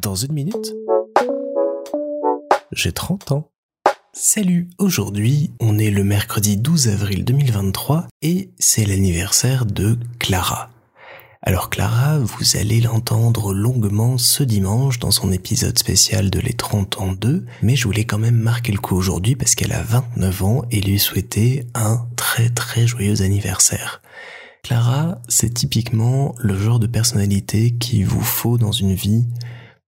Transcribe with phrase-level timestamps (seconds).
[0.00, 0.74] Dans une minute,
[2.72, 3.50] j'ai 30 ans.
[4.12, 10.70] Salut, aujourd'hui on est le mercredi 12 avril 2023 et c'est l'anniversaire de Clara.
[11.42, 17.00] Alors Clara, vous allez l'entendre longuement ce dimanche dans son épisode spécial de Les 30
[17.00, 20.42] ans 2, mais je voulais quand même marquer le coup aujourd'hui parce qu'elle a 29
[20.42, 24.00] ans et lui souhaiter un très très joyeux anniversaire.
[24.62, 29.26] Clara, c'est typiquement le genre de personnalité qu'il vous faut dans une vie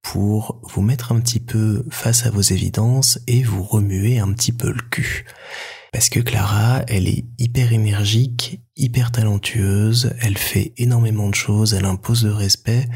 [0.03, 4.53] pour vous mettre un petit peu face à vos évidences et vous remuer un petit
[4.53, 5.27] peu le cul.
[5.93, 11.85] Parce que Clara, elle est hyper énergique, hyper talentueuse, elle fait énormément de choses, elle
[11.85, 12.89] impose le respect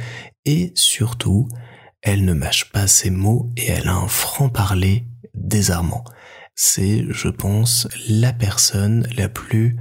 [0.44, 1.48] et surtout,
[2.02, 6.04] elle ne mâche pas ses mots et elle a un franc-parler désarmant.
[6.54, 9.76] C'est, je pense, la personne la plus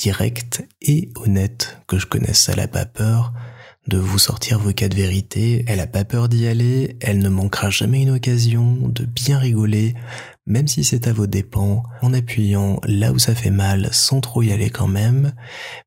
[0.00, 2.48] directe et honnête que je connaisse.
[2.48, 3.34] Elle a pas peur
[3.86, 7.28] de vous sortir vos cas de vérité, elle a pas peur d'y aller, elle ne
[7.28, 9.94] manquera jamais une occasion de bien rigoler,
[10.46, 14.42] même si c'est à vos dépens, en appuyant là où ça fait mal sans trop
[14.42, 15.32] y aller quand même.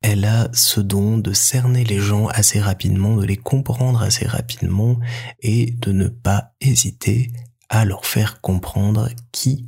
[0.02, 4.98] Elle a ce don de cerner les gens assez rapidement, de les comprendre assez rapidement
[5.40, 7.32] et de ne pas hésiter
[7.68, 9.66] à leur faire comprendre qui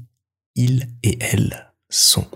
[0.55, 2.27] ils et elles sont.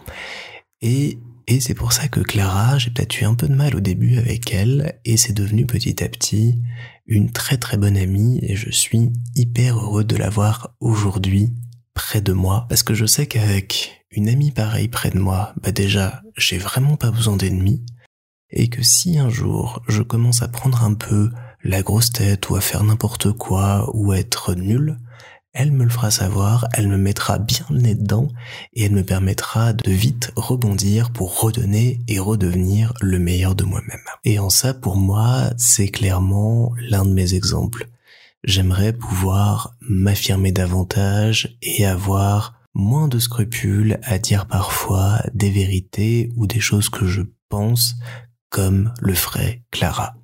[0.82, 1.18] Et
[1.50, 4.18] et c'est pour ça que Clara, j'ai peut-être eu un peu de mal au début
[4.18, 6.62] avec elle, et c'est devenu petit à petit
[7.06, 11.52] une très très bonne amie, et je suis hyper heureux de l'avoir aujourd'hui
[11.92, 15.72] près de moi, parce que je sais qu'avec une amie pareille près de moi, bah
[15.72, 17.84] déjà, j'ai vraiment pas besoin d'ennemis,
[18.50, 21.30] et que si un jour je commence à prendre un peu
[21.64, 24.98] la grosse tête ou à faire n'importe quoi ou à être nul,
[25.52, 28.28] elle me le fera savoir, elle me mettra bien le nez dedans
[28.72, 33.98] et elle me permettra de vite rebondir pour redonner et redevenir le meilleur de moi-même.
[34.24, 37.88] Et en ça, pour moi, c'est clairement l'un de mes exemples.
[38.44, 46.46] J'aimerais pouvoir m'affirmer davantage et avoir moins de scrupules à dire parfois des vérités ou
[46.46, 47.96] des choses que je pense
[48.48, 50.14] comme le ferait Clara.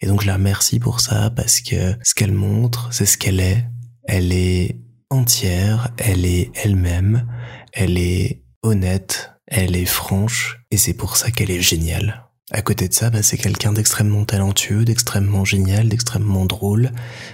[0.00, 3.40] Et donc je la remercie pour ça parce que ce qu'elle montre, c'est ce qu'elle
[3.40, 3.64] est,
[4.08, 4.76] elle est
[5.10, 7.26] entière, elle est elle-même,
[7.72, 12.26] elle est honnête, elle est franche, et c'est pour ça qu'elle est géniale.
[12.52, 16.92] À côté de ça, bah, c'est quelqu'un d'extrêmement talentueux, d'extrêmement génial, d'extrêmement drôle.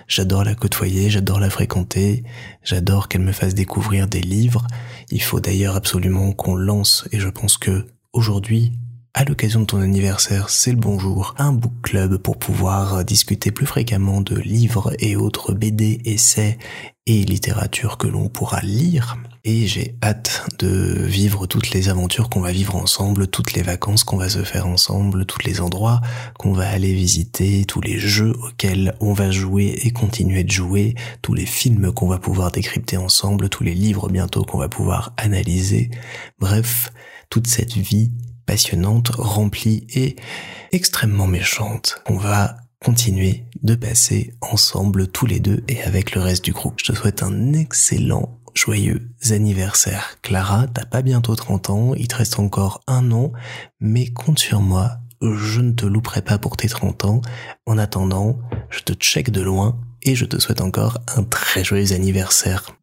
[0.09, 2.25] J'adore la côtoyer, j'adore la fréquenter,
[2.63, 4.67] j'adore qu'elle me fasse découvrir des livres.
[5.11, 8.73] Il faut d'ailleurs absolument qu'on lance, et je pense que aujourd'hui,
[9.15, 13.67] à l'occasion de ton anniversaire, c'est le bonjour, un book club pour pouvoir discuter plus
[13.67, 16.57] fréquemment de livres et autres BD, essais
[17.07, 19.19] et littérature que l'on pourra lire.
[19.45, 24.03] Et j'ai hâte de vivre toutes les aventures qu'on va vivre ensemble, toutes les vacances
[24.03, 26.01] qu'on va se faire ensemble, tous les endroits
[26.39, 30.95] qu'on va aller visiter, tous les jeux auxquels on va jouer et continuer de jouer,
[31.21, 35.13] tous les films qu'on va pouvoir décrypter ensemble, tous les livres bientôt qu'on va pouvoir
[35.19, 35.91] analyser.
[36.39, 36.93] Bref,
[37.29, 38.11] toute cette vie
[38.47, 40.17] passionnante, remplie et
[40.73, 42.03] extrêmement méchante.
[42.09, 46.75] On va continuer de passer ensemble tous les deux et avec le reste du groupe.
[46.79, 50.19] Je te souhaite un excellent joyeux anniversaire.
[50.23, 53.33] Clara, t'as pas bientôt 30 ans, il te reste encore un an,
[53.81, 57.21] mais compte sur moi, je ne te louperai pas pour tes 30 ans.
[57.67, 58.39] En attendant,
[58.71, 62.77] je te check de loin et je te souhaite encore un très joyeux anniversaire.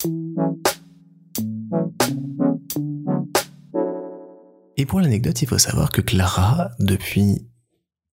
[4.80, 7.46] Et pour l'anecdote, il faut savoir que Clara, depuis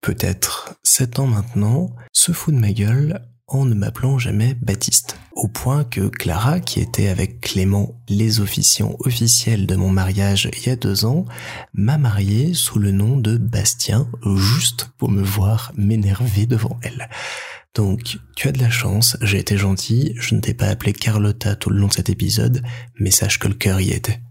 [0.00, 5.18] peut-être 7 ans maintenant, se fout de ma gueule en ne m'appelant jamais Baptiste.
[5.32, 10.66] Au point que Clara, qui était avec Clément les officiants officiels de mon mariage il
[10.66, 11.26] y a deux ans,
[11.74, 17.10] m'a marié sous le nom de Bastien, juste pour me voir m'énerver devant elle.
[17.74, 21.56] Donc, tu as de la chance, j'ai été gentil, je ne t'ai pas appelé Carlotta
[21.56, 22.62] tout le long de cet épisode,
[22.98, 24.22] mais sache que le cœur y était.